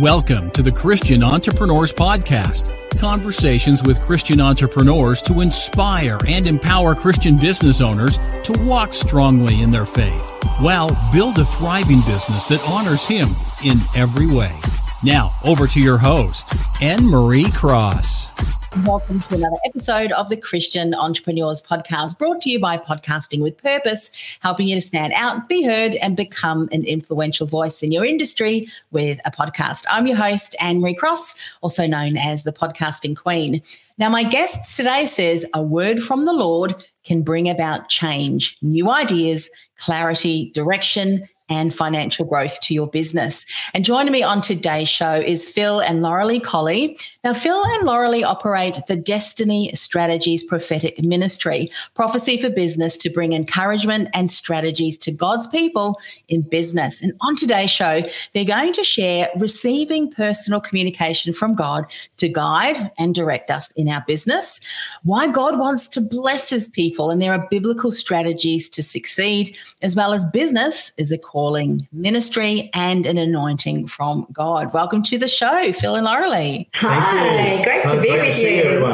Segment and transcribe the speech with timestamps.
[0.00, 2.72] Welcome to the Christian Entrepreneurs Podcast.
[3.00, 9.72] Conversations with Christian entrepreneurs to inspire and empower Christian business owners to walk strongly in
[9.72, 10.22] their faith
[10.60, 13.28] while build a thriving business that honors Him
[13.64, 14.54] in every way.
[15.02, 18.57] Now, over to your host, Anne Marie Cross.
[18.84, 23.56] Welcome to another episode of the Christian Entrepreneurs Podcast, brought to you by Podcasting with
[23.56, 24.10] Purpose,
[24.40, 28.66] helping you to stand out, be heard, and become an influential voice in your industry
[28.90, 29.84] with a podcast.
[29.90, 33.62] I'm your host, Anne Marie Cross, also known as the Podcasting Queen.
[33.96, 36.74] Now, my guest today says a word from the Lord
[37.04, 43.44] can bring about change, new ideas, clarity, direction, and financial growth to your business.
[43.74, 46.98] And joining me on today's show is Phil and Lauralee Colley.
[47.24, 53.32] Now, Phil and Lauralee operate the Destiny Strategies Prophetic Ministry, prophecy for business to bring
[53.32, 57.02] encouragement and strategies to God's people in business.
[57.02, 58.02] And on today's show,
[58.32, 61.84] they're going to share receiving personal communication from God
[62.18, 64.60] to guide and direct us in our business,
[65.04, 69.94] why God wants to bless his people, and there are biblical strategies to succeed, as
[69.94, 74.74] well as business is a calling, ministry, and an anointing from God.
[74.74, 76.66] Welcome to the show, Phil and Lauralee.
[76.74, 78.84] Hi, great to be with you.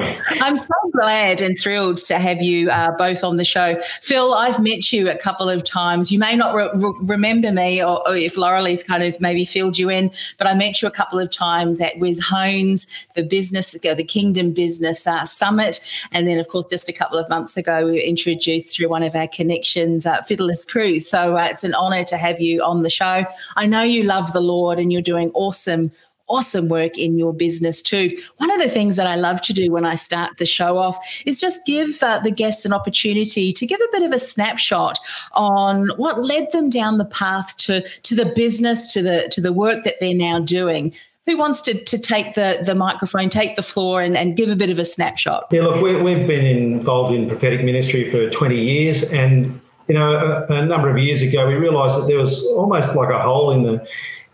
[0.42, 3.80] I'm so glad and thrilled to have you uh, both on the show.
[4.02, 6.12] Phil, I've met you a couple of times.
[6.12, 9.78] You may not re- re- remember me, or, or if Lauralee's kind of maybe filled
[9.78, 13.72] you in, but I met you a couple of times at Wiz Hones, the business,
[13.72, 15.80] the Kingdom Business uh, Summit,
[16.12, 19.02] and then of course just a couple of months ago we were introduced through one
[19.02, 21.08] of our connections, uh, Fiddler's Cruise.
[21.08, 23.24] So uh, it's an honour to have have you on the show.
[23.56, 25.92] I know you love the Lord and you're doing awesome
[26.26, 28.16] awesome work in your business too.
[28.38, 30.96] One of the things that I love to do when I start the show off
[31.26, 34.98] is just give uh, the guests an opportunity to give a bit of a snapshot
[35.32, 39.52] on what led them down the path to to the business to the to the
[39.52, 40.94] work that they're now doing.
[41.26, 44.56] Who wants to, to take the, the microphone, take the floor, and, and give a
[44.56, 45.46] bit of a snapshot?
[45.50, 49.58] Yeah, look, we, we've been involved in prophetic ministry for 20 years, and
[49.88, 50.14] you know,
[50.48, 53.50] a, a, number of years ago, we realised that there was almost like a hole
[53.50, 53.86] in the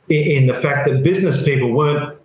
[0.09, 2.19] in the fact that business people weren't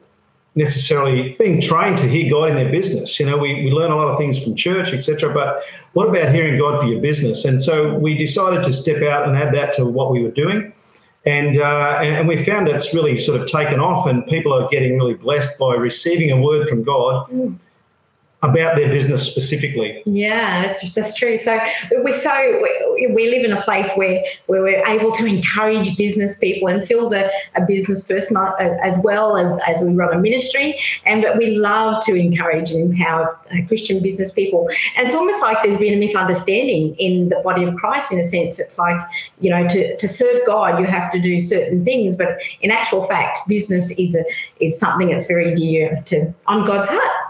[0.55, 3.19] necessarily being trained to hear God in their business.
[3.19, 5.31] You know, we, we learn a lot of things from church, etc.
[5.33, 5.61] But
[5.93, 7.45] what about hearing God for your business?
[7.45, 10.73] And so we decided to step out and add that to what we were doing.
[11.27, 14.69] And, uh, and, and we found that's really sort of taken off, and people are
[14.69, 17.29] getting really blessed by receiving a word from God.
[17.29, 17.59] Mm
[18.49, 20.01] about their business specifically.
[20.05, 21.37] Yeah, that's, that's true.
[21.37, 21.59] So
[21.91, 22.59] we're so
[22.95, 26.85] we, we, live in a place where where we're able to encourage business people, and
[26.87, 31.21] Phil's a, a business person uh, as well as as we run a ministry, and
[31.21, 34.69] but we love to encourage and empower uh, Christian business people.
[34.95, 38.11] And it's almost like there's been a misunderstanding in the body of Christ.
[38.11, 38.99] In a sense, it's like
[39.39, 43.03] you know to to serve God, you have to do certain things, but in actual
[43.03, 44.23] fact, business is a
[44.59, 47.24] is something that's very dear to on God's heart.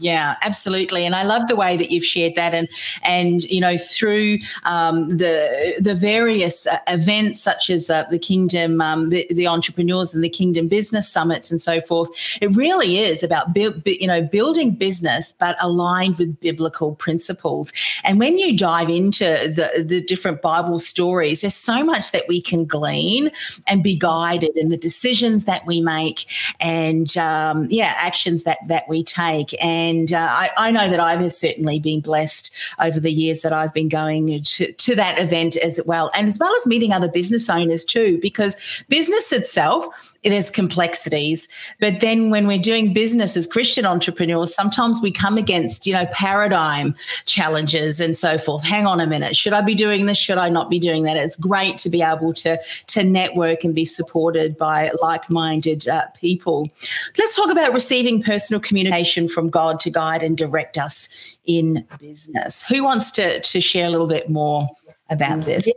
[0.00, 2.68] Yeah, absolutely, and I love the way that you've shared that, and
[3.02, 8.80] and you know through um, the the various uh, events such as uh, the Kingdom,
[8.80, 12.10] um, the, the, entrepreneurs and the Kingdom Business Summits and so forth.
[12.40, 17.72] It really is about bu- you know building business, but aligned with biblical principles.
[18.04, 22.40] And when you dive into the the different Bible stories, there's so much that we
[22.40, 23.32] can glean
[23.66, 26.26] and be guided in the decisions that we make,
[26.60, 31.00] and um, yeah, actions that that we take and and uh, I, I, know that
[31.00, 35.18] I have certainly been blessed over the years that I've been going to, to that
[35.18, 38.56] event as well, and as well as meeting other business owners too, because
[38.88, 39.86] business itself,
[40.24, 41.48] there's complexities.
[41.80, 46.06] But then when we're doing business as Christian entrepreneurs, sometimes we come against, you know,
[46.12, 46.94] paradigm
[47.24, 48.64] challenges and so forth.
[48.64, 49.36] Hang on a minute.
[49.36, 50.18] Should I be doing this?
[50.18, 51.16] Should I not be doing that?
[51.16, 52.58] It's great to be able to,
[52.88, 56.68] to network and be supported by like minded uh, people.
[57.16, 61.08] Let's talk about receiving personal communication from God to guide and direct us
[61.46, 62.62] in business.
[62.64, 64.68] Who wants to, to share a little bit more
[65.10, 65.66] about this.
[65.66, 65.72] Yeah.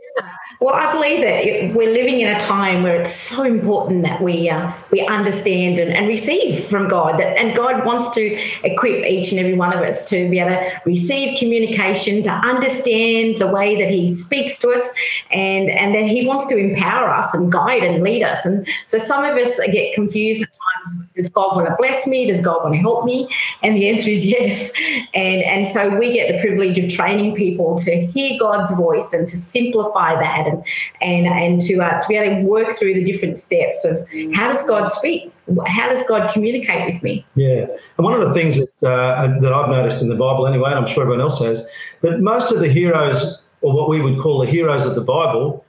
[0.60, 4.50] Well, I believe that we're living in a time where it's so important that we
[4.50, 7.18] uh, we understand and, and receive from God.
[7.18, 10.50] That, and God wants to equip each and every one of us to be able
[10.50, 14.94] to receive communication, to understand the way that He speaks to us,
[15.30, 18.44] and and that He wants to empower us and guide and lead us.
[18.44, 21.01] And so some of us get confused at times.
[21.14, 22.26] Does God want to bless me?
[22.26, 23.28] Does God want to help me?
[23.62, 24.72] And the answer is yes.
[25.14, 29.28] And and so we get the privilege of training people to hear God's voice and
[29.28, 30.64] to simplify that and
[31.00, 33.98] and and to uh, to be able to work through the different steps of
[34.34, 35.32] how does God speak?
[35.66, 37.26] How does God communicate with me?
[37.34, 37.66] Yeah,
[37.96, 40.78] and one of the things that uh, that I've noticed in the Bible anyway, and
[40.78, 41.66] I'm sure everyone else has,
[42.02, 45.64] that most of the heroes, or what we would call the heroes of the Bible,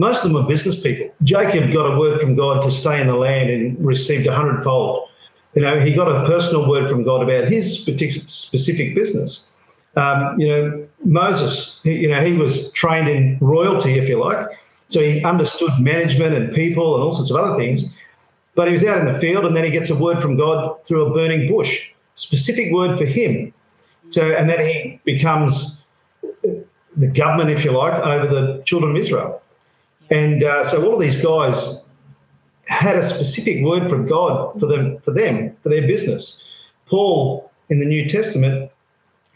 [0.00, 1.14] most of them were business people.
[1.24, 5.06] Jacob got a word from God to stay in the land and received a hundredfold.
[5.54, 9.50] You know, he got a personal word from God about his specific business.
[9.96, 14.48] Um, you know, Moses, you know, he was trained in royalty, if you like.
[14.86, 17.84] So he understood management and people and all sorts of other things.
[18.54, 20.82] But he was out in the field and then he gets a word from God
[20.86, 23.52] through a burning bush, specific word for him.
[24.08, 25.82] So, and then he becomes
[26.96, 29.42] the government, if you like, over the children of Israel.
[30.10, 31.82] And uh, so all of these guys
[32.66, 36.42] had a specific word from God for them, for them, for their business.
[36.88, 38.70] Paul in the New Testament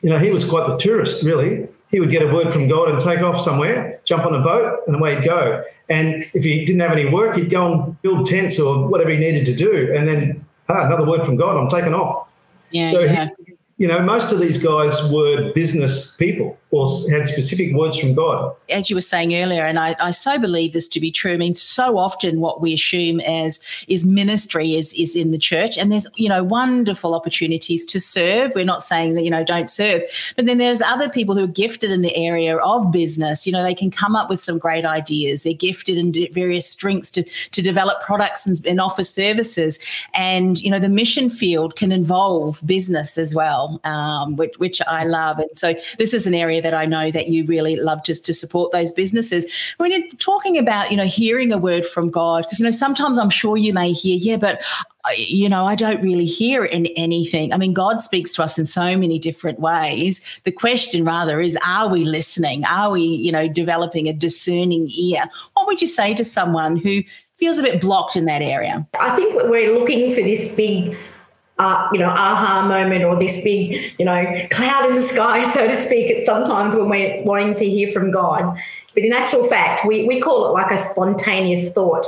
[0.05, 1.67] you know, he was quite the tourist, really.
[1.91, 4.81] He would get a word from God and take off somewhere, jump on a boat,
[4.87, 5.65] and away he'd go.
[5.89, 9.17] And if he didn't have any work, he'd go and build tents or whatever he
[9.17, 9.91] needed to do.
[9.97, 12.29] And then, ah, another word from God, I'm taking off.
[12.71, 13.29] Yeah, so yeah.
[13.47, 18.15] He, you know, most of these guys were business people or had specific words from
[18.15, 18.55] God.
[18.69, 21.33] As you were saying earlier, and I, I so believe this to be true.
[21.33, 25.79] I mean, so often what we assume as is ministry is is in the church,
[25.79, 28.53] and there's you know wonderful opportunities to serve.
[28.55, 30.03] We're not saying that you know don't serve,
[30.37, 33.47] but then there's other people who are gifted in the area of business.
[33.47, 35.43] You know, they can come up with some great ideas.
[35.43, 39.79] They're gifted in various strengths to to develop products and, and offer services,
[40.15, 45.05] and you know the mission field can involve business as well um, which, which, I
[45.05, 45.39] love.
[45.39, 48.35] And so this is an area that I know that you really love just to
[48.35, 49.47] support those businesses.
[49.77, 53.19] When you're talking about, you know, hearing a word from God, because, you know, sometimes
[53.19, 54.61] I'm sure you may hear, yeah, but
[55.05, 57.53] uh, you know, I don't really hear in anything.
[57.53, 60.21] I mean, God speaks to us in so many different ways.
[60.45, 62.65] The question rather is, are we listening?
[62.65, 65.25] Are we, you know, developing a discerning ear?
[65.53, 67.03] What would you say to someone who
[67.37, 68.87] feels a bit blocked in that area?
[68.99, 70.97] I think we're looking for this big
[71.59, 75.67] uh, you know, aha moment or this big, you know, cloud in the sky, so
[75.67, 78.59] to speak, It's sometimes when we're wanting to hear from God.
[78.95, 82.07] But in actual fact, we, we call it like a spontaneous thought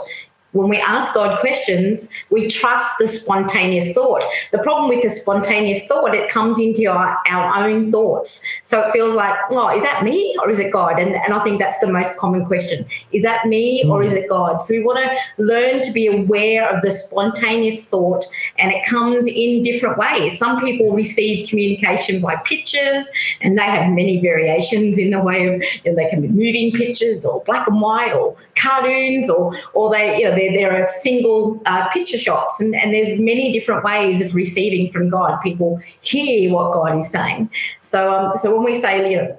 [0.56, 4.24] when we ask God questions, we trust the spontaneous thought.
[4.52, 8.40] The problem with the spontaneous thought, it comes into our, our own thoughts.
[8.62, 10.98] So it feels like, oh, is that me or is it God?
[10.98, 12.86] And, and I think that's the most common question.
[13.12, 14.18] Is that me or is mm.
[14.18, 14.58] it God?
[14.62, 18.24] So we want to learn to be aware of the spontaneous thought,
[18.58, 20.38] and it comes in different ways.
[20.38, 23.08] Some people receive communication by pictures,
[23.40, 26.72] and they have many variations in the way of, you know, they can be moving
[26.72, 30.84] pictures or black and white or cartoons or, or they, you know, there, there are
[30.84, 35.40] single uh, picture shots, and, and there's many different ways of receiving from God.
[35.42, 37.50] People hear what God is saying.
[37.80, 39.38] So, um, so when we say, you know,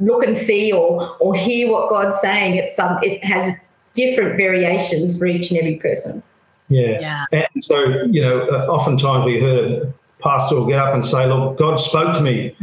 [0.00, 3.54] look and see or or hear what God's saying, it's um, it has
[3.94, 6.22] different variations for each and every person.
[6.68, 6.98] Yeah.
[7.00, 7.24] yeah.
[7.32, 11.26] And so, you know, uh, oftentimes we heard a pastor will get up and say,
[11.26, 12.54] Look, God spoke to me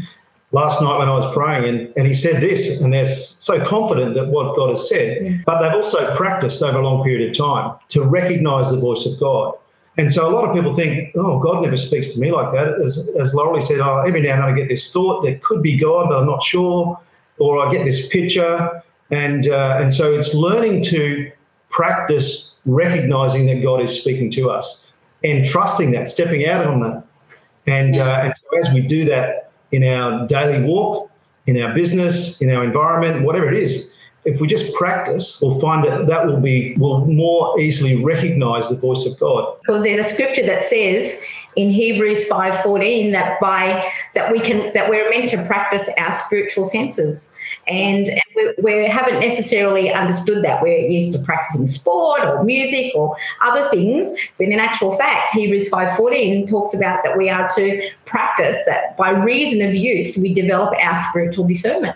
[0.55, 4.15] last night when I was praying, and, and he said this, and they're so confident
[4.15, 5.37] that what God has said, yeah.
[5.45, 9.19] but they've also practiced over a long period of time to recognize the voice of
[9.19, 9.53] God.
[9.97, 12.81] And so a lot of people think, oh, God never speaks to me like that.
[12.81, 15.62] As, as Laurie said, oh, every now and then I get this thought that could
[15.62, 17.00] be God, but I'm not sure,
[17.38, 18.81] or I get this picture.
[19.12, 21.31] And, uh, and so it's learning to
[21.69, 24.88] practice recognizing that God is speaking to us
[25.24, 27.03] and trusting that, stepping out on that.
[27.67, 29.44] And, uh, and so as we do that,
[29.75, 31.12] in our daily walk,
[31.48, 33.91] in our business, in our environment, whatever it is,
[34.24, 38.77] if we just practice, we'll find that that will be will more easily recognize the
[38.77, 39.55] voice of God.
[39.62, 41.22] Because there's a scripture that says
[41.55, 43.83] in Hebrews 5:14 that by
[44.13, 47.33] that we can that we're meant to practice our spiritual senses.
[47.67, 50.62] And we, we, haven't necessarily understood that.
[50.62, 55.69] We're used to practicing sport or music or other things, but in actual fact, Hebrews
[55.69, 60.74] 5.14 talks about that we are to practice that by reason of use, we develop
[60.79, 61.95] our spiritual discernment.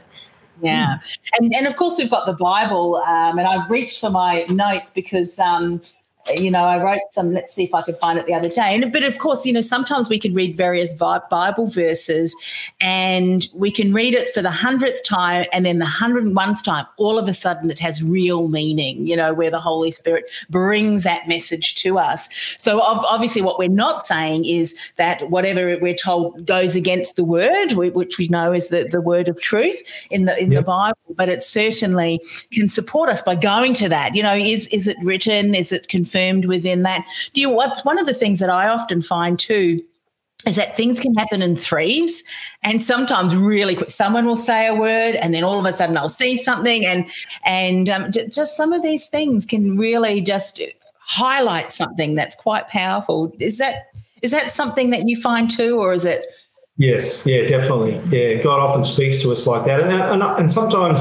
[0.61, 0.99] Yeah.
[1.39, 4.91] And, and of course, we've got the Bible, um, and I've reached for my notes
[4.91, 5.81] because um,
[6.35, 8.75] you know, I wrote some, let's see if I could find it the other day.
[8.75, 12.35] And, but of course, you know, sometimes we can read various Bible verses
[12.79, 16.55] and we can read it for the hundredth time and then the hundred and one
[16.55, 20.29] time, all of a sudden it has real meaning, you know, where the Holy Spirit
[20.49, 22.29] brings that message to us.
[22.57, 27.73] So obviously what we're not saying is that whatever we're told goes against the word,
[27.73, 30.61] which we know is the, the word of truth in the, in yep.
[30.61, 32.19] the Bible, but it certainly
[32.51, 35.55] can support us by going to that, you know, is, is it written?
[35.55, 36.18] Is it confirmed?
[36.19, 37.05] Confirmed within that.
[37.33, 39.81] Do you what's one of the things that I often find too
[40.47, 42.23] is that things can happen in threes
[42.63, 43.89] and sometimes really quick.
[43.89, 47.09] Someone will say a word and then all of a sudden i'll see something and
[47.43, 50.61] and um, j- just some of these things can really just
[50.99, 53.33] highlight something that's quite powerful.
[53.39, 53.88] Is that
[54.21, 56.25] is that something that you find too or is it
[56.77, 57.25] yes.
[57.25, 57.99] Yeah definitely.
[58.09, 59.81] Yeah god often speaks to us like that.
[59.81, 60.99] And, and, and sometimes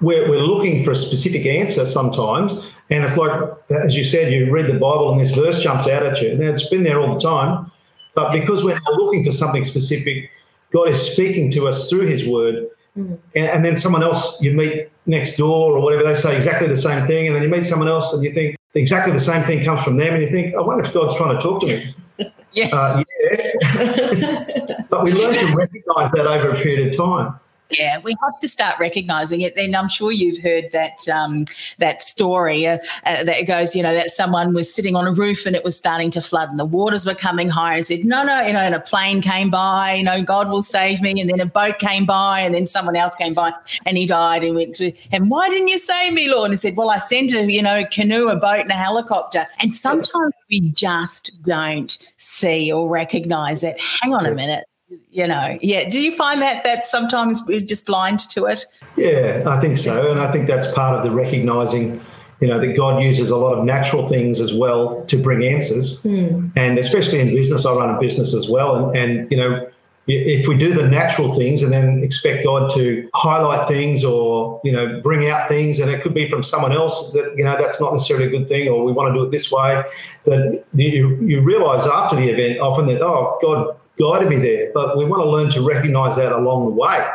[0.00, 3.30] we're, we're looking for a specific answer sometimes and it's like,
[3.70, 6.36] as you said, you read the Bible and this verse jumps out at you.
[6.36, 7.70] Now, it's been there all the time,
[8.14, 10.28] but because we're now looking for something specific,
[10.72, 12.66] God is speaking to us through His Word.
[12.98, 13.18] Mm.
[13.36, 16.76] And, and, then someone else you meet next door or whatever, they say exactly the
[16.76, 17.28] same thing.
[17.28, 19.96] And then you meet someone else and you think exactly the same thing comes from
[19.96, 20.14] them.
[20.14, 21.94] And you think, I wonder if God's trying to talk to me.
[22.52, 22.66] Yeah.
[22.72, 24.82] Uh, yeah.
[24.90, 27.38] but we learn to recognize that over a period of time.
[27.70, 29.54] Yeah, we have to start recognizing it.
[29.54, 31.44] Then I'm sure you've heard that um,
[31.78, 35.46] that story uh, uh, that goes, you know, that someone was sitting on a roof
[35.46, 37.76] and it was starting to flood and the waters were coming higher.
[37.76, 40.62] And said, no, no, you know, and a plane came by, you know, God will
[40.62, 41.20] save me.
[41.20, 43.52] And then a boat came by, and then someone else came by,
[43.86, 44.42] and he died.
[44.42, 46.46] And went to him, why didn't you save me, Lord?
[46.46, 49.46] And he said, well, I sent a, you know, canoe, a boat, and a helicopter.
[49.60, 53.78] And sometimes we just don't see or recognize that.
[53.78, 54.64] Hang on a minute
[55.10, 55.88] you know yeah.
[55.88, 58.64] Do you find that that sometimes we're just blind to it?
[58.96, 60.10] Yeah i think so.
[60.10, 62.00] And i think that's part of the recognizing
[62.40, 66.02] you know that god uses a lot of natural things as well to bring answers.
[66.02, 66.50] Mm.
[66.56, 68.90] and especially in business i run a business as well.
[68.90, 69.70] And, and you know
[70.12, 74.72] if we do the natural things and then expect God to highlight things or you
[74.72, 77.80] know bring out things, and it could be from someone else that you know that's
[77.80, 79.82] not necessarily a good thing, or we want to do it this way,
[80.24, 84.70] that you you realise after the event often that oh God guided me there.
[84.72, 87.06] But we want to learn to recognize that along the way.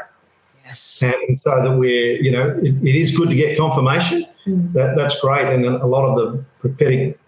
[0.66, 1.04] Yes.
[1.04, 4.26] And so that we're, you know, it, it is good to get confirmation.
[4.46, 4.74] Mm.
[4.74, 5.48] That, that's great.
[5.48, 7.20] And a lot of the prophetic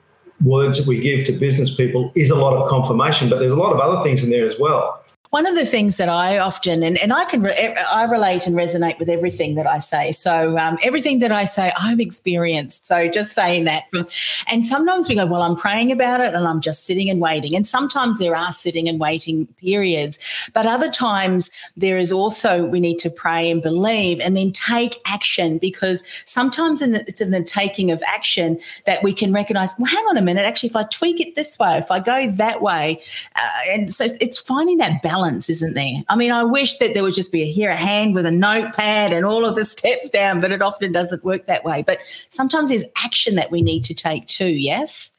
[0.44, 3.56] words that we give to business people is a lot of confirmation, but there's a
[3.56, 5.04] lot of other things in there as well.
[5.32, 8.56] One of the things that I often, and, and I can, re- I relate and
[8.56, 10.14] resonate with everything that I say.
[10.14, 12.86] So um, everything that I say, I've experienced.
[12.86, 13.84] So just saying that.
[14.48, 17.58] And sometimes we go, well, I'm praying about it and I'm just sitting and waiting.
[17.58, 20.18] And sometimes there are sitting and waiting periods.
[20.54, 25.02] But other times there is also, we need to pray and believe and then take
[25.06, 29.76] action because sometimes in the, it's in the taking of action that we can recognize,
[29.78, 32.32] well, hang on a minute, actually, if I tweak it this way, if I go
[32.32, 33.02] that way.
[33.36, 36.04] Uh, and so it's finding that balance balance, isn't there?
[36.10, 38.32] I mean, I wish that there would just be a, here a hand with a
[38.32, 41.84] notepad and all of the steps down, but it often doesn't work that way.
[41.84, 45.12] But sometimes there's action that we need to take too, yes?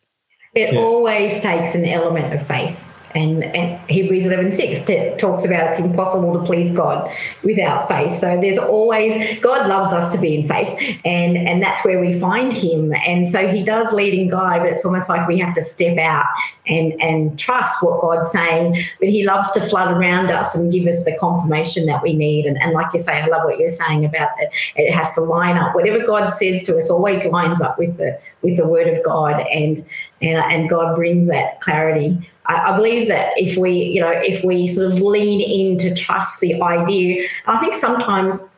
[0.55, 0.81] It yeah.
[0.81, 2.85] always takes an element of faith.
[3.15, 7.11] And, and Hebrews 11 6 t- talks about it's impossible to please God
[7.43, 8.15] without faith.
[8.15, 12.13] So there's always, God loves us to be in faith, and, and that's where we
[12.13, 12.93] find Him.
[13.07, 15.97] And so He does lead and guide, but it's almost like we have to step
[15.99, 16.27] out
[16.67, 18.77] and, and trust what God's saying.
[19.01, 22.45] But He loves to flood around us and give us the confirmation that we need.
[22.47, 24.55] And, and like you say, I love what you're saying about it.
[24.77, 25.75] It has to line up.
[25.75, 29.41] Whatever God says to us always lines up with the with the Word of God,
[29.53, 29.85] and
[30.21, 32.19] and, and God brings that clarity.
[32.49, 35.95] I, I believe that if we, you know, if we sort of lean in to
[35.95, 38.55] trust the idea, I think sometimes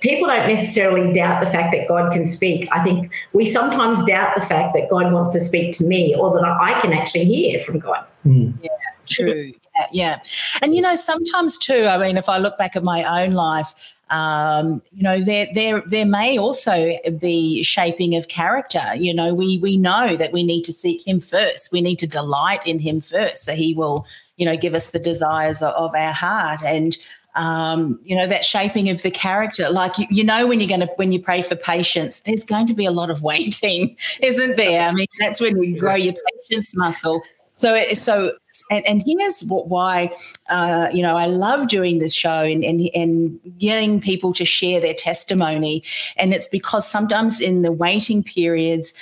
[0.00, 2.68] people don't necessarily doubt the fact that God can speak.
[2.72, 6.32] I think we sometimes doubt the fact that God wants to speak to me or
[6.34, 8.04] that I can actually hear from God.
[8.24, 8.54] Mm.
[8.62, 8.70] Yeah,
[9.06, 9.54] true.
[9.76, 10.20] Yeah, yeah.
[10.62, 13.94] And you know, sometimes too, I mean, if I look back at my own life,
[14.10, 18.94] um, you know, there there there may also be shaping of character.
[18.94, 21.72] You know, we we know that we need to seek him first.
[21.72, 24.98] We need to delight in him first, so he will, you know, give us the
[24.98, 26.62] desires of, of our heart.
[26.64, 26.96] And
[27.34, 30.86] um, you know that shaping of the character like you, you know when you're going
[30.86, 34.56] to when you pray for patience there's going to be a lot of waiting isn't
[34.56, 36.14] there i mean that's when you grow your
[36.48, 37.22] patience muscle
[37.56, 38.32] so so
[38.70, 40.10] and, and here's what, why
[40.48, 44.80] uh, you know I love doing this show and, and and getting people to share
[44.80, 45.82] their testimony,
[46.16, 48.92] and it's because sometimes in the waiting periods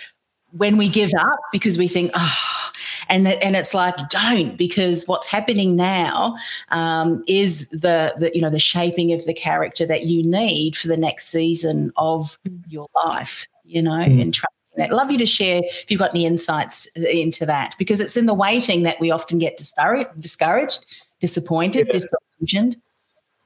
[0.52, 2.70] when we give up because we think oh
[3.08, 6.36] and and it's like don't because what's happening now
[6.70, 10.88] um, is the the you know the shaping of the character that you need for
[10.88, 14.20] the next season of your life you know mm.
[14.20, 14.34] and
[14.76, 18.16] trusting I'd love you to share if you've got any insights into that, because it's
[18.16, 20.84] in the waiting that we often get discouraged,
[21.20, 21.92] disappointed, yeah.
[21.92, 22.76] disillusioned.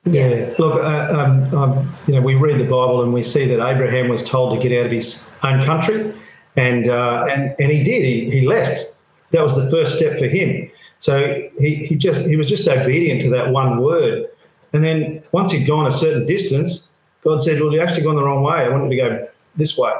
[0.04, 3.66] Yeah, look, uh, um, um, you know, we read the Bible and we see that
[3.66, 6.14] Abraham was told to get out of his own country,
[6.56, 8.04] and uh, and and he did.
[8.04, 8.92] He, he left.
[9.32, 10.70] That was the first step for him.
[11.00, 14.26] So he, he just he was just obedient to that one word,
[14.72, 16.88] and then once he'd gone a certain distance,
[17.24, 18.64] God said, "Well, you actually gone the wrong way.
[18.64, 19.90] I wanted to go this way."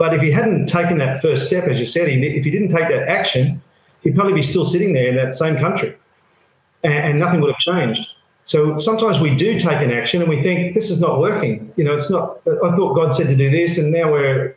[0.00, 2.88] But if he hadn't taken that first step, as you said, if he didn't take
[2.88, 3.60] that action,
[4.00, 5.94] he'd probably be still sitting there in that same country,
[6.82, 8.08] and, and nothing would have changed.
[8.46, 11.70] So sometimes we do take an action and we think this is not working.
[11.76, 12.40] You know, it's not.
[12.64, 14.56] I thought God said to do this, and now we're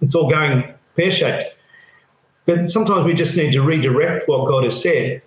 [0.00, 1.44] it's all going pear shaped.
[2.46, 5.20] But sometimes we just need to redirect what God has said,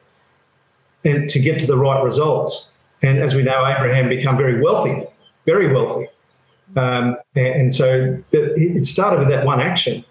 [1.06, 2.72] and to get to the right results.
[3.04, 5.06] And as we know, Abraham became very wealthy,
[5.46, 6.08] very wealthy.
[6.76, 10.04] Um, and, so it started with that one action.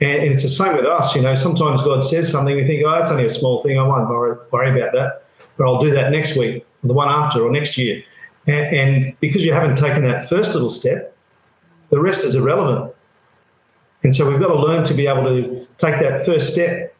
[0.00, 1.14] And, it's the same with us.
[1.14, 3.78] You know, sometimes God says something, we think, oh, it's only a small thing.
[3.78, 5.24] I won't worry, about that.
[5.56, 8.02] But I'll do that next week the one after or next year.
[8.46, 11.16] And, and because you haven't taken that first little step,
[11.90, 12.94] the rest is irrelevant.
[14.04, 16.94] And so we've got to learn to be able to take that first step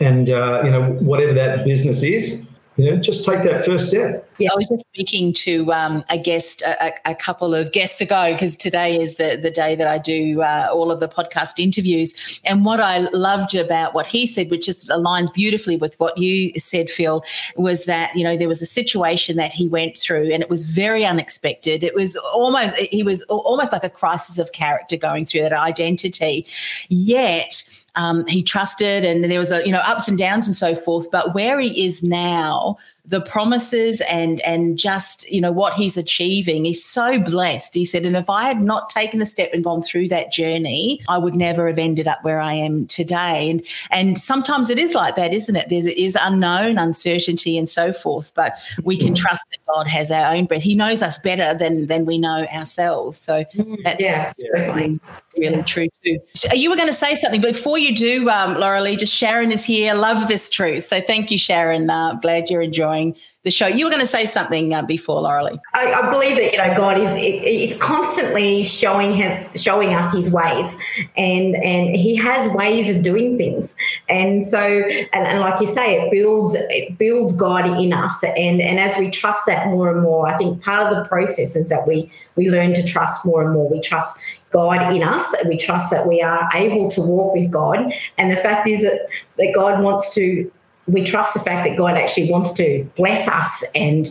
[0.00, 2.47] and, uh, you know, whatever that business is,
[2.78, 4.30] you know, just take that first step.
[4.38, 8.32] Yeah, I was just speaking to um, a guest a, a, couple of guests ago
[8.32, 12.40] because today is the, the day that I do uh, all of the podcast interviews.
[12.44, 16.52] And what I loved about what he said, which just aligns beautifully with what you
[16.56, 17.24] said, Phil,
[17.56, 20.62] was that, you know, there was a situation that he went through and it was
[20.70, 21.82] very unexpected.
[21.82, 26.46] It was almost, he was almost like a crisis of character going through that identity.
[26.88, 27.64] Yet,
[27.98, 31.10] um, he trusted and there was a you know ups and downs and so forth.
[31.10, 32.78] But where he is now
[33.08, 36.64] the promises and and just you know what he's achieving.
[36.64, 37.74] He's so blessed.
[37.74, 41.00] He said and if i had not taken the step and gone through that journey
[41.08, 43.50] i would never have ended up where i am today.
[43.50, 45.68] And and sometimes it is like that isn't it?
[45.68, 49.16] There's it is unknown uncertainty and so forth but we can mm.
[49.16, 50.62] trust that god has our own breath.
[50.62, 53.18] He knows us better than than we know ourselves.
[53.18, 55.00] So mm, that's, yes, really,
[55.38, 56.18] really true too.
[56.52, 57.40] You were going to say something.
[57.40, 59.94] Before you do um, Lauralee just sharon is here.
[59.94, 60.84] Love this truth.
[60.84, 61.88] So thank you sharon.
[61.88, 63.66] Uh, glad you're enjoying enjoying the show.
[63.66, 65.58] You were going to say something uh, before, Lauralee.
[65.74, 70.30] I, I believe that you know God is is constantly showing his showing us His
[70.30, 70.76] ways,
[71.16, 73.74] and and He has ways of doing things,
[74.08, 78.60] and so and, and like you say, it builds it builds God in us, and
[78.60, 81.68] and as we trust that more and more, I think part of the process is
[81.68, 83.68] that we we learn to trust more and more.
[83.68, 85.34] We trust God in us.
[85.34, 87.92] And we trust that we are able to walk with God.
[88.16, 90.50] And the fact is that, that God wants to
[90.88, 94.10] we trust the fact that God actually wants to bless us and,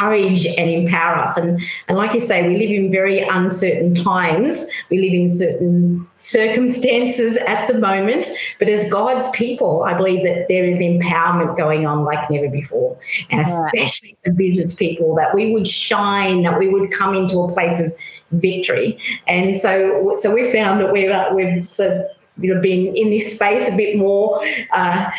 [0.00, 1.36] encourage and empower us.
[1.36, 4.64] And, and like you say, we live in very uncertain times.
[4.90, 8.30] We live in certain circumstances at the moment.
[8.58, 12.98] But as God's people, I believe that there is empowerment going on like never before.
[13.30, 17.52] And especially for business people, that we would shine, that we would come into a
[17.52, 17.92] place of
[18.32, 18.98] victory.
[19.26, 22.06] And so, so we found that we've, uh, we've sort of
[22.40, 24.40] you know been in this space a bit more
[24.72, 25.10] uh,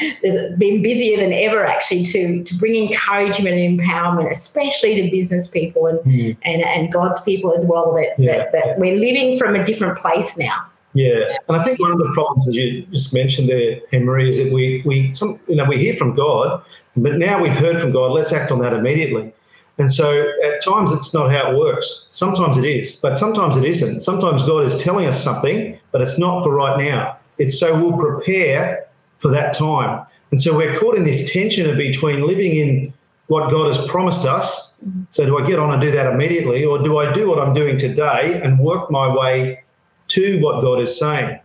[0.58, 5.88] been busier than ever actually to to bring encouragement and empowerment especially to business people
[5.88, 6.38] and mm.
[6.44, 8.38] and, and god's people as well that, yeah.
[8.38, 12.00] that, that we're living from a different place now yeah, and I think one of
[12.00, 15.64] the problems, as you just mentioned there, Marie, is that we we some you know
[15.64, 16.62] we hear from God,
[16.98, 18.12] but now we've heard from God.
[18.12, 19.32] Let's act on that immediately.
[19.78, 22.08] And so at times it's not how it works.
[22.22, 24.02] Sometimes it is, but sometimes it isn't.
[24.02, 27.18] Sometimes God is telling us something, but it's not for right now.
[27.40, 28.86] It's so we'll prepare
[29.18, 30.06] for that time.
[30.30, 32.94] And so we're caught in this tension of between living in
[33.26, 34.76] what God has promised us.
[34.86, 35.02] Mm-hmm.
[35.10, 37.56] So do I get on and do that immediately, or do I do what I'm
[37.56, 39.64] doing today and work my way
[40.10, 41.40] to what God is saying?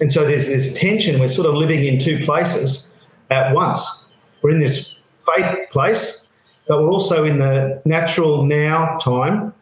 [0.00, 1.18] And so there's this tension.
[1.18, 2.94] We're sort of living in two places
[3.30, 4.06] at once.
[4.40, 4.98] We're in this
[5.34, 6.28] faith place,
[6.68, 9.52] but we're also in the natural now time.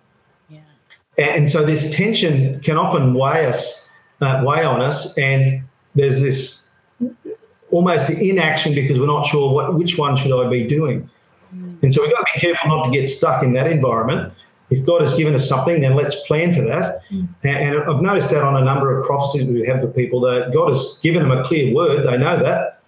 [1.20, 3.80] And so this tension can often weigh us
[4.20, 5.62] uh, weigh on us, and
[5.94, 6.68] there's this
[7.70, 11.08] almost inaction because we're not sure what which one should I be doing.
[11.54, 11.82] Mm.
[11.82, 14.32] And so we've got to be careful not to get stuck in that environment.
[14.70, 17.02] If God has given us something, then let's plan for that.
[17.10, 17.28] Mm.
[17.42, 20.68] And I've noticed that on a number of prophecies we have for people that God
[20.68, 22.80] has given them a clear word, they know that,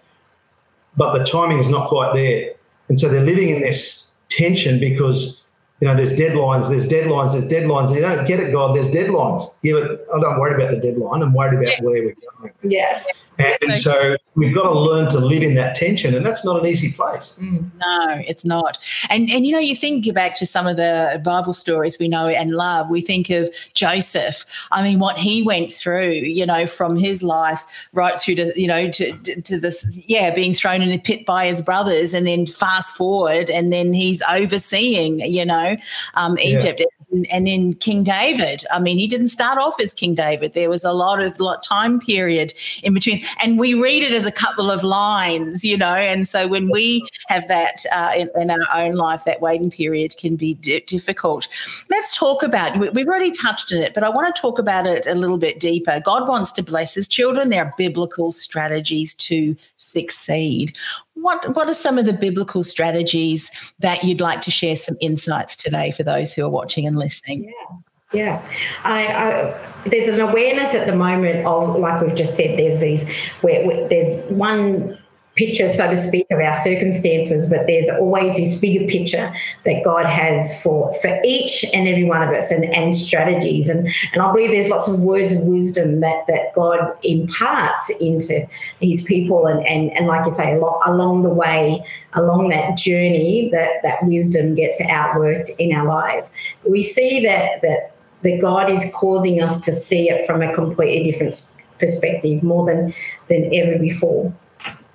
[0.96, 2.52] but the timing is not quite there.
[2.88, 5.41] And so they're living in this tension because
[5.82, 8.88] you know, there's deadlines, there's deadlines, there's deadlines, and you don't get it, God, there's
[8.88, 9.42] deadlines.
[9.62, 11.22] Yeah, but I don't worry about the deadline.
[11.22, 12.52] I'm worried about where we're going.
[12.62, 13.26] Yes.
[13.38, 16.66] And so we've got to learn to live in that tension, and that's not an
[16.66, 17.38] easy place.
[17.42, 17.70] Mm.
[17.76, 18.78] No, it's not.
[19.08, 22.28] And and you know, you think back to some of the Bible stories we know
[22.28, 22.90] and love.
[22.90, 24.44] We think of Joseph.
[24.70, 28.68] I mean, what he went through, you know, from his life right through to you
[28.68, 32.46] know to to this, yeah, being thrown in the pit by his brothers, and then
[32.46, 35.71] fast forward, and then he's overseeing, you know,
[36.14, 36.80] um, Egypt.
[36.80, 36.86] Yeah
[37.30, 38.64] and then King David.
[38.72, 40.54] I mean, he didn't start off as King David.
[40.54, 44.24] There was a lot of lot time period in between, and we read it as
[44.24, 45.94] a couple of lines, you know.
[45.94, 50.14] And so when we have that uh, in, in, our own life, that waiting period
[50.18, 51.48] can be d- difficult.
[51.90, 52.78] Let's talk about.
[52.78, 55.60] We've already touched on it, but I want to talk about it a little bit
[55.60, 56.00] deeper.
[56.00, 57.50] God wants to bless His children.
[57.50, 60.74] There are biblical strategies to succeid.
[61.22, 65.56] What what are some of the biblical strategies that you'd like to share some insights
[65.56, 67.44] today for those who are watching and listening?
[67.44, 67.76] Yeah.
[68.14, 68.46] Yeah,
[68.84, 73.10] I, I, there's an awareness at the moment of, like we've just said, there's these
[73.40, 74.98] where, where there's one
[75.44, 79.32] picture, so to speak, of our circumstances, but there's always this bigger picture
[79.64, 83.68] that God has for for each and every one of us and, and strategies.
[83.68, 88.46] And and I believe there's lots of words of wisdom that that God imparts into
[88.80, 93.48] his people and and, and like you say, along, along the way, along that journey,
[93.52, 96.32] that, that wisdom gets outworked in our lives.
[96.68, 101.10] We see that that that God is causing us to see it from a completely
[101.10, 101.42] different
[101.78, 102.92] perspective more than
[103.28, 104.32] than ever before.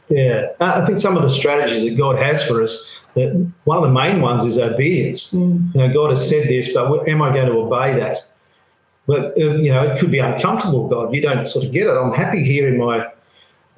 [0.10, 3.84] Yeah, I think some of the strategies that God has for us, that one of
[3.84, 5.34] the main ones is obedience.
[5.34, 5.74] Mm.
[5.74, 8.26] You know, God has said this, but am I going to obey that?
[9.06, 10.88] But uh, you know, it could be uncomfortable.
[10.88, 11.92] God, you don't sort of get it.
[11.92, 13.08] I'm happy here in my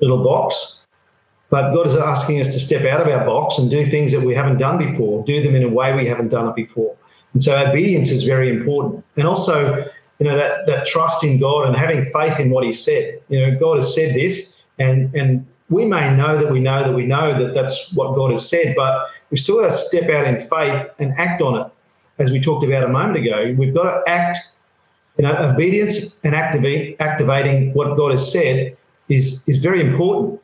[0.01, 0.81] little box,
[1.49, 4.21] but God is asking us to step out of our box and do things that
[4.21, 5.23] we haven't done before.
[5.25, 6.95] Do them in a way we haven't done it before.
[7.33, 9.03] And so obedience is very important.
[9.17, 9.85] And also,
[10.19, 13.21] you know, that that trust in God and having faith in what He said.
[13.29, 16.93] You know, God has said this, and and we may know that we know that
[16.93, 20.25] we know that that's what God has said, but we still got to step out
[20.25, 21.67] in faith and act on it.
[22.17, 24.39] As we talked about a moment ago, we've got to act.
[25.17, 28.77] You know, obedience and activate, activating what God has said
[29.09, 30.41] is is very important.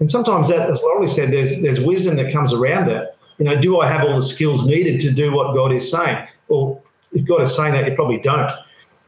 [0.00, 3.16] And sometimes that, as Laurie said, there's there's wisdom that comes around that.
[3.38, 6.28] You know, do I have all the skills needed to do what God is saying?
[6.48, 8.52] Well, if God is saying that, you probably don't.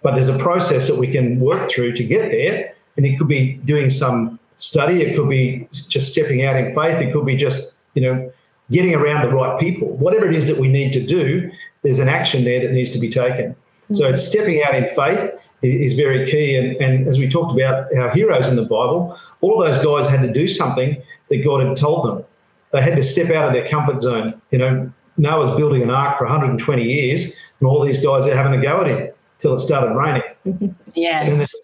[0.03, 3.29] But there's a process that we can work through to get there, and it could
[3.29, 5.03] be doing some study.
[5.03, 6.97] It could be just stepping out in faith.
[6.97, 8.33] It could be just, you know,
[8.71, 9.89] getting around the right people.
[9.89, 11.51] Whatever it is that we need to do,
[11.83, 13.53] there's an action there that needs to be taken.
[13.53, 13.95] Mm-hmm.
[13.95, 16.57] So it's stepping out in faith is very key.
[16.57, 20.23] And, and as we talked about our heroes in the Bible, all those guys had
[20.23, 22.25] to do something that God had told them.
[22.73, 24.41] They had to step out of their comfort zone.
[24.51, 28.59] You know, Noah's building an ark for 120 years, and all these guys are having
[28.59, 30.23] a go at him till it started raining.
[30.95, 31.55] Yes.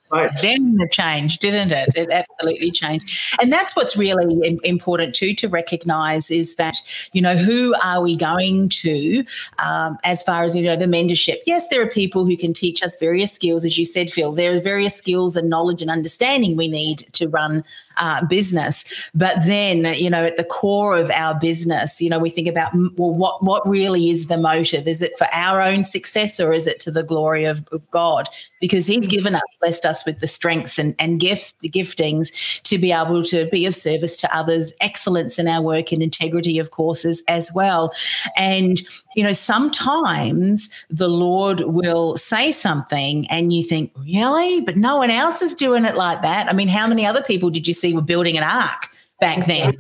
[0.43, 1.89] Then the change, didn't it?
[1.97, 3.11] It absolutely changed.
[3.41, 6.77] And that's what's really important too to recognize is that,
[7.13, 9.25] you know, who are we going to
[9.65, 11.39] um, as far as, you know, the mentorship?
[11.47, 14.33] Yes, there are people who can teach us various skills, as you said, Phil.
[14.33, 17.65] There are various skills and knowledge and understanding we need to run
[17.97, 18.85] uh, business.
[19.15, 22.73] But then, you know, at the core of our business, you know, we think about,
[22.75, 24.87] well, what, what really is the motive?
[24.87, 28.29] Is it for our own success or is it to the glory of, of God?
[28.67, 29.11] Because He's mm.
[29.11, 33.23] given us, blessed us with the strengths and, and gifts, the giftings to be able
[33.23, 37.53] to be of service to others, excellence in our work and integrity of courses as
[37.53, 37.93] well.
[38.37, 38.81] And,
[39.15, 44.61] you know, sometimes the Lord will say something and you think, really?
[44.63, 46.49] But no one else is doing it like that.
[46.49, 49.75] I mean, how many other people did you see were building an ark back then?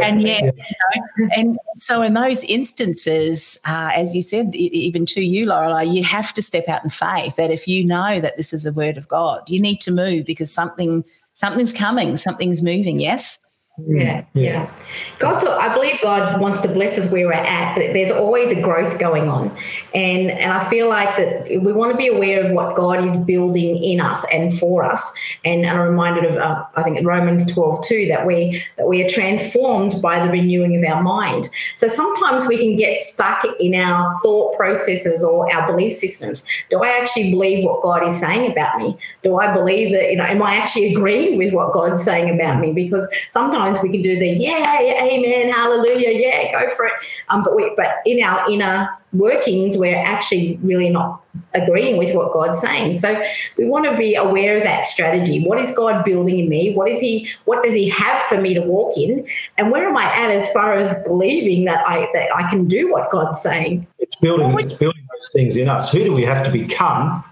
[0.00, 5.46] And you know, and so in those instances, uh, as you said, even to you,
[5.46, 7.36] Lauralee, you have to step out in faith.
[7.36, 10.24] That if you know that this is a word of God, you need to move
[10.24, 13.00] because something something's coming, something's moving.
[13.00, 13.38] Yes.
[13.78, 14.70] Yeah, yeah.
[15.18, 18.60] God, I believe God wants to bless us where we're at, but there's always a
[18.60, 19.50] growth going on,
[19.94, 23.16] and and I feel like that we want to be aware of what God is
[23.24, 25.02] building in us and for us.
[25.46, 29.08] And I'm reminded of uh, I think Romans 12 too that we that we are
[29.08, 31.48] transformed by the renewing of our mind.
[31.74, 36.44] So sometimes we can get stuck in our thought processes or our belief systems.
[36.68, 38.98] Do I actually believe what God is saying about me?
[39.22, 40.24] Do I believe that you know?
[40.24, 42.70] Am I actually agreeing with what God's saying about me?
[42.70, 46.92] Because sometimes we can do the yeah, amen, hallelujah, yeah, go for it.
[47.28, 51.22] Um, but we, but in our inner workings, we're actually really not
[51.54, 52.98] agreeing with what God's saying.
[52.98, 53.22] So
[53.56, 55.44] we want to be aware of that strategy.
[55.44, 56.74] What is God building in me?
[56.74, 57.28] What is He?
[57.44, 59.26] What does He have for me to walk in?
[59.58, 62.90] And where am I at as far as believing that I that I can do
[62.90, 63.86] what God's saying?
[63.98, 64.58] It's building.
[64.58, 65.90] It's building those things in us.
[65.90, 67.24] Who do we have to become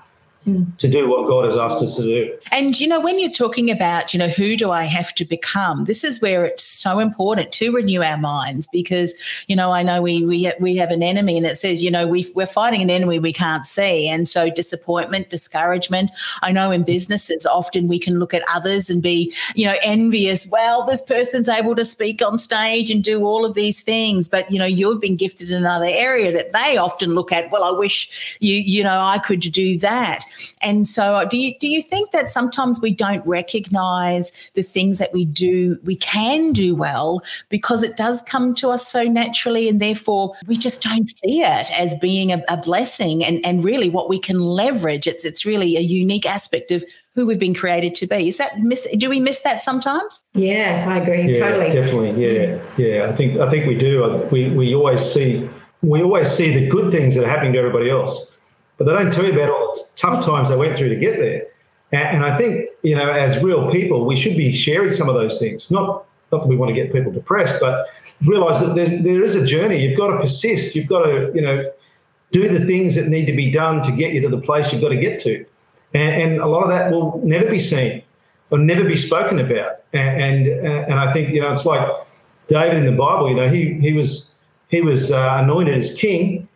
[0.44, 2.38] to do what God has asked us to do.
[2.50, 5.84] And, you know, when you're talking about, you know, who do I have to become,
[5.84, 9.12] this is where it's so important to renew our minds because,
[9.48, 12.06] you know, I know we we, we have an enemy and it says, you know,
[12.06, 14.08] we, we're fighting an enemy we can't see.
[14.08, 16.10] And so disappointment, discouragement.
[16.40, 20.46] I know in businesses, often we can look at others and be, you know, envious.
[20.46, 24.28] Well, this person's able to speak on stage and do all of these things.
[24.28, 27.62] But, you know, you've been gifted in another area that they often look at, well,
[27.62, 30.24] I wish you, you know, I could do that.
[30.62, 34.98] And so, uh, do you do you think that sometimes we don't recognize the things
[34.98, 39.68] that we do, we can do well, because it does come to us so naturally,
[39.68, 43.90] and therefore we just don't see it as being a, a blessing and and really
[43.90, 45.06] what we can leverage.
[45.06, 48.28] It's it's really a unique aspect of who we've been created to be.
[48.28, 48.86] Is that miss?
[48.96, 50.20] Do we miss that sometimes?
[50.34, 51.70] Yes, I agree Yeah, totally.
[51.70, 52.24] definitely.
[52.24, 53.08] Yeah, yeah.
[53.08, 54.26] I think I think we do.
[54.30, 55.48] We we always see
[55.82, 58.29] we always see the good things that are happening to everybody else,
[58.80, 61.18] but they don't tell you about all the tough times they went through to get
[61.18, 61.46] there.
[61.92, 65.38] And, I think you know, as real people, we should be sharing some of those
[65.38, 65.70] things.
[65.70, 67.88] Not not that we want to get people depressed, but
[68.24, 69.84] realize that there, there is a journey.
[69.84, 70.74] You've got to persist.
[70.74, 71.70] You've got to you know
[72.30, 74.80] do the things that need to be done to get you to the place you've
[74.80, 75.44] got to get to.
[75.92, 78.02] And, and a lot of that will never be seen
[78.50, 79.80] or never be spoken about.
[79.92, 81.86] And, and and I think you know it's like
[82.46, 83.28] David in the Bible.
[83.28, 84.32] You know he he was
[84.68, 86.48] he was uh, anointed as king,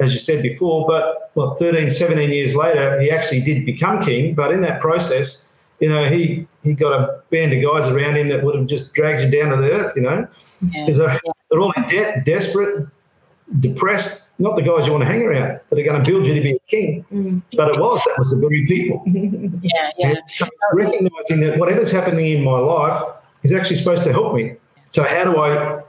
[0.00, 0.86] as you said before.
[0.86, 4.34] But well, 13, 17 years later, he actually did become king.
[4.34, 5.44] But in that process,
[5.80, 8.94] you know he he got a band of guys around him that would have just
[8.94, 9.92] dragged you down to the earth.
[9.96, 10.28] You know,
[10.62, 10.84] Yeah.
[10.84, 12.86] because they're, they're all in debt, desperate,
[13.60, 14.24] depressed.
[14.40, 16.40] Not the guys you want to hang around that are going to build you to
[16.40, 17.04] be a king.
[17.12, 17.42] Mm.
[17.56, 19.02] But it was that was the very people.
[19.60, 20.14] Yeah, yeah.
[20.28, 23.02] So recognizing that whatever's happening in my life
[23.42, 24.54] is actually supposed to help me.
[24.90, 25.82] So how do I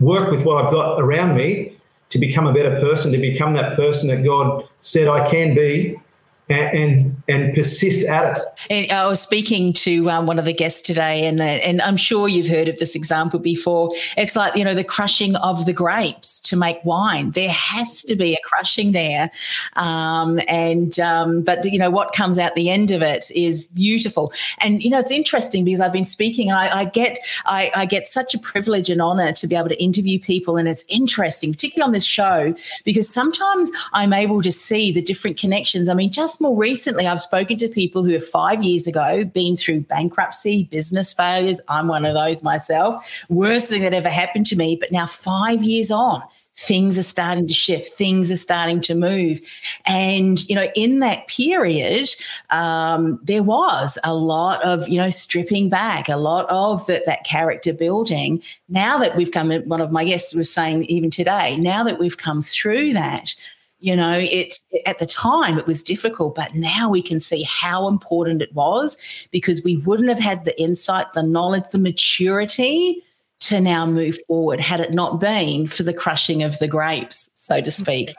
[0.00, 1.77] work with what I've got around me
[2.10, 6.00] to become a better person, to become that person that God said I can be,
[6.48, 8.44] and and, and persist at it.
[8.70, 11.96] And I was speaking to um, one of the guests today, and uh, and I'm
[11.96, 13.92] sure you've heard of this example before.
[14.16, 17.32] It's like you know the crushing of the grapes to make wine.
[17.32, 19.30] There has to be a crushing there,
[19.76, 24.32] um, and um, but you know what comes out the end of it is beautiful.
[24.58, 27.84] And you know it's interesting because I've been speaking, and I, I get I, I
[27.84, 31.52] get such a privilege and honor to be able to interview people, and it's interesting,
[31.52, 35.90] particularly on this show, because sometimes I'm able to see the different connections.
[35.90, 39.56] I mean, just more recently, I've spoken to people who have five years ago been
[39.56, 41.60] through bankruptcy, business failures.
[41.68, 43.08] I'm one of those myself.
[43.28, 44.76] Worst thing that ever happened to me.
[44.76, 46.22] But now, five years on,
[46.58, 49.40] things are starting to shift things are starting to move
[49.86, 52.10] and you know in that period
[52.50, 57.22] um, there was a lot of you know stripping back a lot of that that
[57.24, 61.84] character building now that we've come one of my guests was saying even today now
[61.84, 63.36] that we've come through that
[63.80, 67.86] you know it at the time it was difficult but now we can see how
[67.86, 68.96] important it was
[69.30, 73.02] because we wouldn't have had the insight the knowledge the maturity
[73.40, 77.60] to now move forward had it not been for the crushing of the grapes so
[77.60, 78.14] to speak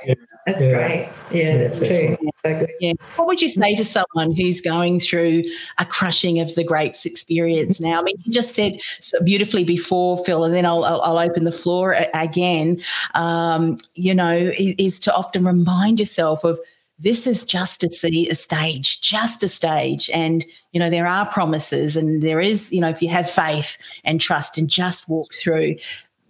[0.45, 0.69] That's Yeah.
[0.71, 1.09] great.
[1.31, 2.17] Yeah, that's true.
[2.35, 2.69] So good.
[2.79, 5.43] yeah what would you say to someone who's going through
[5.77, 10.17] a crushing of the grapes experience now i mean you just said so beautifully before
[10.23, 12.81] phil and then i'll, I'll, I'll open the floor again
[13.13, 16.57] um, you know is, is to often remind yourself of
[16.99, 20.09] this is just a, see a stage, just a stage.
[20.13, 23.77] And, you know, there are promises and there is, you know, if you have faith
[24.03, 25.75] and trust and just walk through.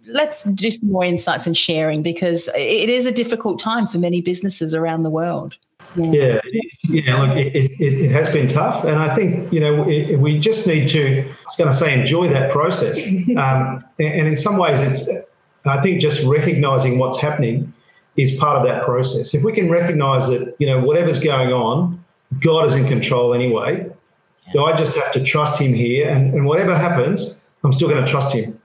[0.06, 4.20] Let's do some more insights and sharing because it is a difficult time for many
[4.20, 5.56] businesses around the world.
[5.96, 6.90] Yeah, it is.
[6.90, 7.20] yeah.
[7.20, 10.64] Look, it, it, it has been tough, and I think you know it, we just
[10.64, 11.22] need to.
[11.22, 13.04] I was going to say enjoy that process,
[13.36, 15.08] um, and, and in some ways, it's.
[15.66, 17.72] I think just recognizing what's happening
[18.20, 19.34] is part of that process.
[19.34, 22.02] If we can recognize that you know whatever's going on,
[22.40, 23.90] God is in control anyway.
[24.52, 28.04] So I just have to trust Him here, and, and whatever happens, I'm still going
[28.04, 28.60] to trust Him.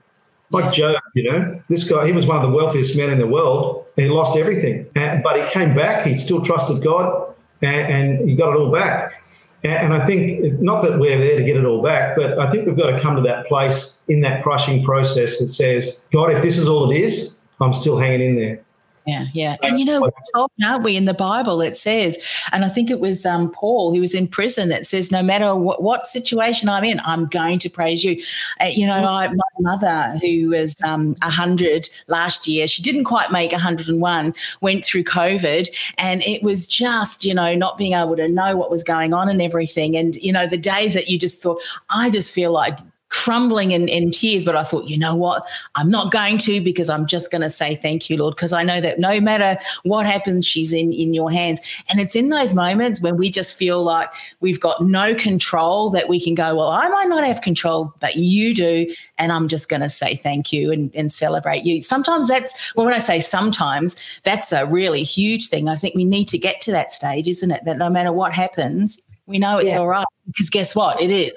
[0.50, 3.26] Like Job, you know, this guy, he was one of the wealthiest men in the
[3.26, 3.84] world.
[3.96, 6.04] And he lost everything, and, but he came back.
[6.04, 9.22] He still trusted God, and, and he got it all back.
[9.64, 12.50] And, and I think not that we're there to get it all back, but I
[12.50, 16.30] think we've got to come to that place in that crushing process that says, God,
[16.30, 18.60] if this is all it is, I'm still hanging in there.
[19.06, 19.56] Yeah, yeah.
[19.62, 22.18] And you know, aren't we, in the Bible, it says,
[22.50, 25.54] and I think it was um, Paul who was in prison that says, no matter
[25.54, 28.20] what, what situation I'm in, I'm going to praise you.
[28.60, 33.30] Uh, you know, I, my mother, who was um, 100 last year, she didn't quite
[33.30, 38.26] make 101, went through COVID, and it was just, you know, not being able to
[38.26, 39.96] know what was going on and everything.
[39.96, 42.76] And, you know, the days that you just thought, I just feel like
[43.16, 44.44] crumbling in, in tears.
[44.44, 45.46] But I thought, you know what?
[45.74, 48.62] I'm not going to because I'm just going to say thank you, Lord, because I
[48.62, 51.60] know that no matter what happens, she's in, in your hands.
[51.88, 56.08] And it's in those moments when we just feel like we've got no control that
[56.08, 58.86] we can go, well, I might not have control, but you do.
[59.16, 61.80] And I'm just going to say thank you and, and celebrate you.
[61.80, 65.68] Sometimes that's, well, when I say sometimes, that's a really huge thing.
[65.68, 67.64] I think we need to get to that stage, isn't it?
[67.64, 69.78] That no matter what happens, we know it's yeah.
[69.78, 71.00] all right because guess what?
[71.00, 71.32] It is.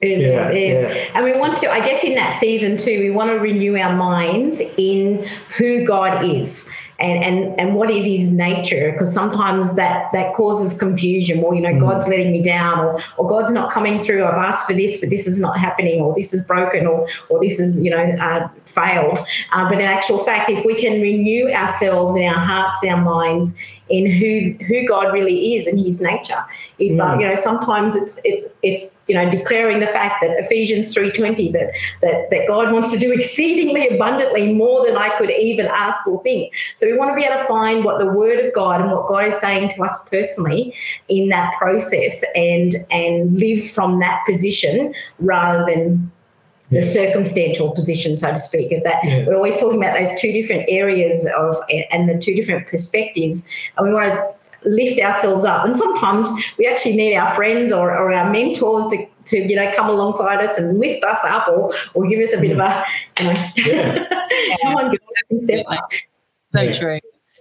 [0.00, 0.96] It yeah, is.
[0.96, 1.10] Yeah.
[1.14, 3.94] And we want to, I guess, in that season too, we want to renew our
[3.94, 5.26] minds in
[5.58, 6.66] who God is
[7.00, 11.60] and and and what is his nature because sometimes that that causes confusion well you
[11.60, 11.80] know mm.
[11.80, 15.08] god's letting me down or or god's not coming through i've asked for this but
[15.10, 18.48] this is not happening or this is broken or or this is you know uh,
[18.66, 19.18] failed
[19.52, 23.00] uh, but in actual fact if we can renew ourselves and our hearts and our
[23.00, 23.56] minds
[23.90, 26.42] in who who God really is and His nature.
[26.78, 27.20] If mm.
[27.20, 31.50] you know, sometimes it's it's it's you know declaring the fact that Ephesians three twenty
[31.52, 36.06] that that that God wants to do exceedingly abundantly more than I could even ask
[36.06, 36.54] or think.
[36.76, 39.08] So we want to be able to find what the Word of God and what
[39.08, 40.74] God is saying to us personally
[41.08, 46.10] in that process and and live from that position rather than
[46.70, 49.00] the circumstantial position, so to speak, of that.
[49.02, 49.26] Yeah.
[49.26, 51.56] We're always talking about those two different areas of
[51.90, 55.64] and the two different perspectives, and we want to lift ourselves up.
[55.64, 59.70] And sometimes we actually need our friends or, or our mentors to, to you know
[59.74, 62.84] come alongside us and lift us up or or give us a bit of a
[63.18, 64.28] you know yeah.
[64.62, 65.90] come on, step up.
[66.54, 66.72] So yeah.
[66.72, 67.00] true.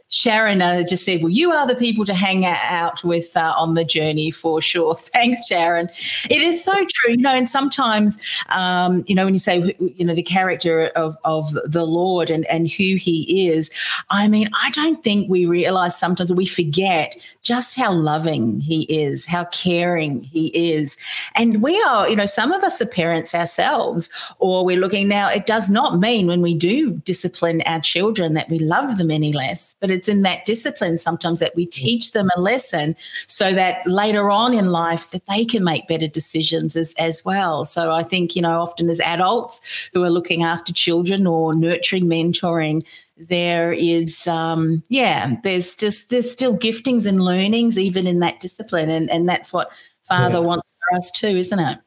[0.09, 3.75] Sharon uh, just said, Well, you are the people to hang out with uh, on
[3.75, 4.95] the journey for sure.
[5.13, 5.87] Thanks, Sharon.
[6.29, 8.17] It is so true, you know, and sometimes,
[8.49, 12.45] um, you know, when you say, you know, the character of, of the Lord and,
[12.45, 13.69] and who he is,
[14.09, 19.25] I mean, I don't think we realize sometimes we forget just how loving he is,
[19.25, 20.97] how caring he is.
[21.35, 25.29] And we are, you know, some of us are parents ourselves, or we're looking now,
[25.29, 29.33] it does not mean when we do discipline our children that we love them any
[29.33, 32.95] less, but it's in that discipline sometimes that we teach them a lesson
[33.27, 37.65] so that later on in life that they can make better decisions as, as well.
[37.65, 39.59] So I think, you know, often as adults
[39.93, 46.31] who are looking after children or nurturing, mentoring, there is um yeah there's just there's
[46.31, 48.89] still giftings and learnings even in that discipline.
[48.89, 49.69] And and that's what
[50.07, 50.39] father yeah.
[50.39, 51.77] wants for us too isn't it?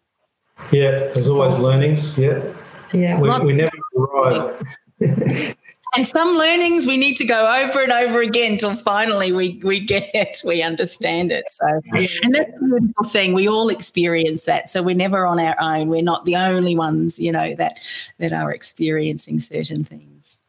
[0.70, 2.18] Yeah there's always learnings.
[2.18, 2.44] Yeah.
[2.92, 3.18] Yeah.
[3.18, 4.62] We, we never arrive
[5.94, 9.80] and some learnings we need to go over and over again till finally we we
[9.80, 11.44] get it, we understand it.
[11.50, 13.32] So, and that's the beautiful thing.
[13.32, 15.88] We all experience that, so we're never on our own.
[15.88, 17.80] We're not the only ones, you know, that
[18.18, 20.41] that are experiencing certain things.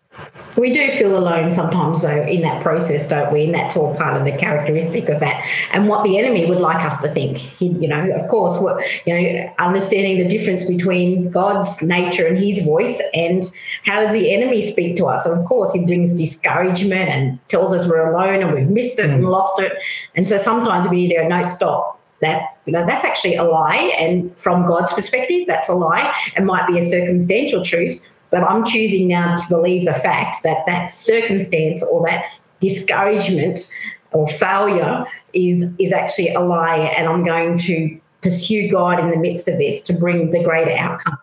[0.58, 3.46] We do feel alone sometimes, though, in that process, don't we?
[3.46, 5.46] And that's all part of the characteristic of that.
[5.72, 8.84] And what the enemy would like us to think, he, you know, of course, what
[9.06, 13.44] you know, understanding the difference between God's nature and His voice, and
[13.84, 15.26] how does the enemy speak to us?
[15.26, 19.10] And of course, he brings discouragement and tells us we're alone and we've missed it
[19.10, 19.30] and mm.
[19.30, 19.74] lost it.
[20.16, 23.44] And so sometimes we need to go, no, stop that you know that's actually a
[23.44, 28.42] lie and from god's perspective that's a lie it might be a circumstantial truth but
[28.42, 32.26] I'm choosing now to believe the fact that that circumstance or that
[32.60, 33.72] discouragement
[34.12, 39.18] or failure is is actually a lie, and I'm going to pursue God in the
[39.18, 41.20] midst of this to bring the greater outcome.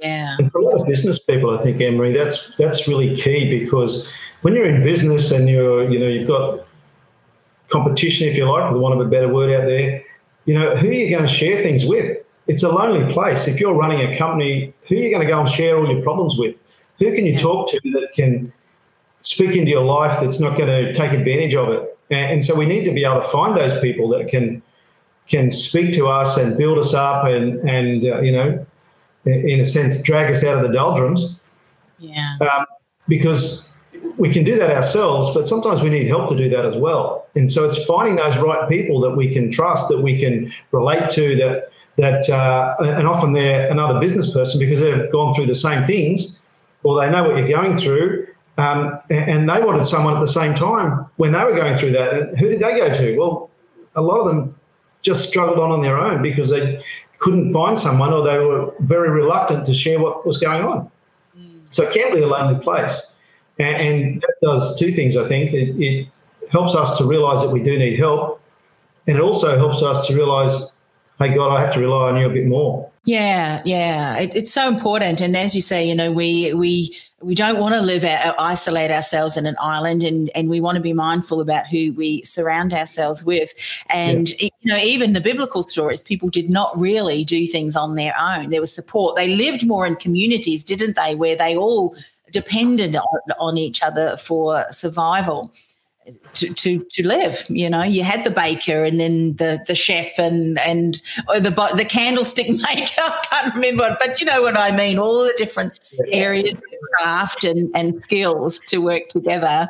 [0.00, 0.36] Yeah.
[0.38, 4.06] And for a lot of business people, I think Emery, that's that's really key because
[4.42, 6.66] when you're in business and you're you know you've got
[7.70, 10.04] competition, if you like, for the want of a better word out there,
[10.44, 12.18] you know who are you going to share things with?
[12.46, 13.46] It's a lonely place.
[13.48, 16.02] If you're running a company, who are you going to go and share all your
[16.02, 16.76] problems with?
[16.98, 17.40] Who can you yeah.
[17.40, 18.52] talk to that can
[19.22, 21.98] speak into your life that's not going to take advantage of it?
[22.10, 24.62] And, and, so we need to be able to find those people that can
[25.26, 28.66] can speak to us and build us up and and uh, you know,
[29.24, 31.36] in a sense, drag us out of the doldrums.
[31.98, 32.36] Yeah.
[32.40, 32.66] Um,
[33.08, 33.66] because
[34.18, 37.26] we can do that ourselves, but sometimes we need help to do that as well.
[37.34, 41.08] And so it's finding those right people that we can trust, that we can relate
[41.10, 45.54] to, that that, uh, and often they're another business person because they've gone through the
[45.54, 46.38] same things
[46.82, 48.26] or they know what you're going through.
[48.56, 52.14] Um, and they wanted someone at the same time when they were going through that.
[52.14, 53.16] And who did they go to?
[53.18, 53.50] Well,
[53.96, 54.54] a lot of them
[55.02, 56.82] just struggled on on their own because they
[57.18, 60.90] couldn't find someone or they were very reluctant to share what was going on.
[61.36, 61.60] Mm.
[61.70, 63.14] So it can be a lonely place.
[63.58, 65.52] And, and that does two things, I think.
[65.52, 66.08] It, it
[66.50, 68.40] helps us to realize that we do need help.
[69.06, 70.68] And it also helps us to realize
[71.18, 72.90] hey, God, I have to rely on you a bit more.
[73.06, 75.20] Yeah, yeah, it, it's so important.
[75.20, 78.34] And as you say, you know, we we we don't want to live out, uh,
[78.38, 82.22] isolate ourselves in an island, and and we want to be mindful about who we
[82.22, 83.52] surround ourselves with.
[83.90, 84.48] And yeah.
[84.62, 88.48] you know, even the biblical stories, people did not really do things on their own.
[88.48, 89.16] There was support.
[89.16, 91.94] They lived more in communities, didn't they, where they all
[92.32, 95.52] depended on, on each other for survival
[96.34, 97.44] to, to to live.
[97.48, 101.50] You know, you had the baker and then the the chef and and or the
[101.74, 103.00] the candlestick maker.
[103.00, 104.98] I can't remember, but you know what I mean.
[104.98, 105.78] All the different
[106.12, 106.62] areas of
[106.98, 109.68] craft and and skills to work together.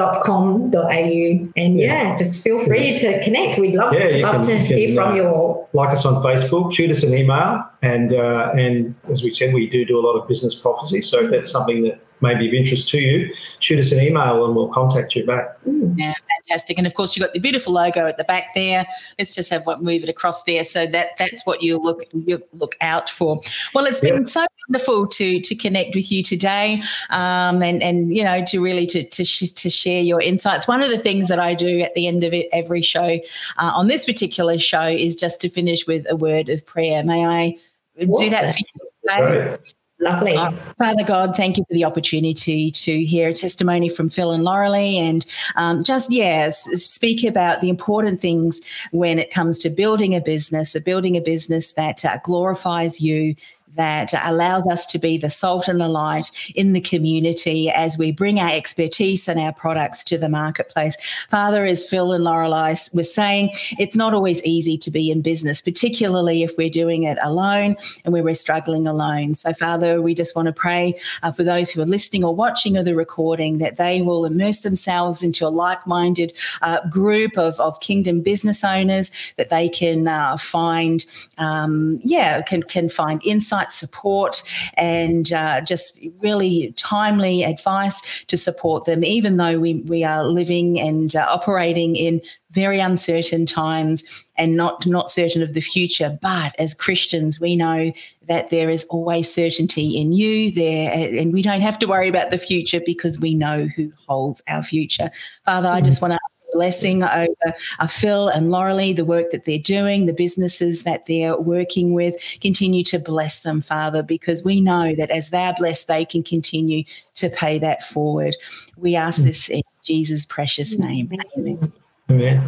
[0.00, 1.52] destinystrategies.com.au.
[1.56, 3.58] And yeah, just feel free to connect.
[3.58, 5.68] We'd love, yeah, love can, to hear can, from uh, you all.
[5.72, 7.64] Like us on Facebook, shoot us an email.
[7.82, 11.00] And, uh, and as we said, we do do a lot of business prophecy.
[11.02, 14.44] So if that's something that may be of interest to you, shoot us an email
[14.44, 15.56] and we'll contact you back.
[15.96, 16.14] Yeah,
[16.44, 16.78] fantastic.
[16.78, 18.86] And of course, you've got the beautiful logo at the back there.
[19.18, 20.64] Let's just have what move it across there.
[20.64, 23.40] So that that's what you look you look out for.
[23.74, 24.24] Well, it's been yeah.
[24.24, 28.86] so wonderful to to connect with you today, um, and and you know to really
[28.86, 30.68] to to, sh- to share your insights.
[30.68, 33.18] One of the things that I do at the end of it, every show
[33.58, 37.02] uh, on this particular show is just to finish with a word of prayer.
[37.04, 37.56] May I
[37.98, 39.58] do that for you today?
[40.00, 40.34] Lovely.
[40.78, 44.94] Father God, thank you for the opportunity to hear a testimony from Phil and Lauralee
[44.94, 45.26] and
[45.56, 50.78] um, just, yes, speak about the important things when it comes to building a business,
[50.80, 53.34] building a business that uh, glorifies you,
[53.76, 58.12] that allows us to be the salt and the light in the community as we
[58.12, 60.96] bring our expertise and our products to the marketplace.
[61.30, 65.60] Father, as Phil and Lauralee were saying, it's not always easy to be in business,
[65.60, 69.34] particularly if we're doing it alone and we're struggling alone.
[69.34, 72.76] So, Father, we just want to pray uh, for those who are listening or watching
[72.76, 77.58] or the recording that they will immerse themselves into a like minded uh, group of,
[77.60, 81.04] of kingdom business owners, that they can uh, find,
[81.38, 84.42] um, yeah, can, can find insight support,
[84.74, 90.80] and uh, just really timely advice to support them, even though we, we are living
[90.80, 92.20] and uh, operating in
[92.52, 94.02] very uncertain times
[94.36, 96.18] and not not certain of the future.
[96.20, 97.92] But as christians we know
[98.26, 102.30] that there is always certainty in you there and we don't have to worry about
[102.30, 105.10] the future because we know who holds our future.
[105.44, 106.18] Father i just want to
[106.52, 111.38] blessing over uh, Phil and Lauralee, the work that they're doing, the businesses that they're
[111.38, 112.16] working with.
[112.40, 116.84] Continue to bless them, Father, because we know that as they're blessed, they can continue
[117.14, 118.36] to pay that forward.
[118.76, 119.24] We ask mm.
[119.24, 121.10] this in Jesus' precious name.
[121.36, 121.72] Amen.
[122.10, 122.42] Amen.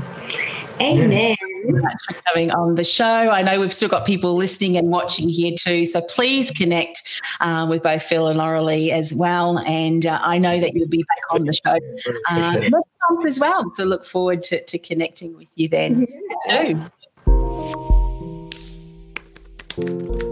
[0.80, 1.36] Amen.
[1.64, 3.04] much for coming on the show.
[3.04, 7.02] I know we've still got people listening and watching here too, so please connect
[7.40, 9.58] uh, with both Phil and Lauralee as well.
[9.60, 11.78] And uh, I know that you'll be back on the show
[12.28, 13.72] uh, next month as well.
[13.76, 16.06] So look forward to, to connecting with you then
[16.48, 16.88] yeah.
[19.76, 20.31] too.